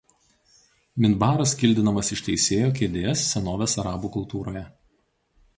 Minbaras 1.05 1.53
kildinamas 1.59 2.09
iš 2.17 2.25
teisėjo 2.29 2.73
kėdės 2.81 3.29
senovės 3.35 3.79
arabų 3.85 4.15
kultūroje. 4.17 4.69